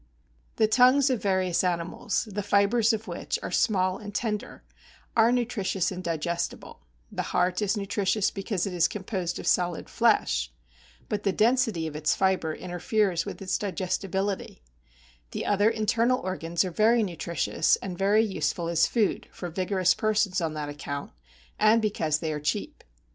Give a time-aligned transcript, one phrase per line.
[0.55, 4.63] The tongues of various animals, the fibres of which are small and tender,
[5.15, 6.79] are nutritious and digestible;
[7.11, 10.51] the heart is nutritious because it is composed of solid flesh,
[11.07, 14.63] but the density of its fibre interferes with its digestibility;
[15.29, 20.41] the other internal organs are very nutritious, and very useful as food for vigorous persons
[20.41, 21.11] on that account,
[21.59, 22.83] and because they are cheap.